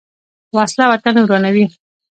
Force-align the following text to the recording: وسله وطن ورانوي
وسله 0.57 0.85
وطن 0.91 1.15
ورانوي 1.21 1.65